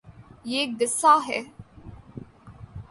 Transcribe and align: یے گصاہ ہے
یے 0.51 0.61
گصاہ 0.79 1.19
ہے 1.27 1.39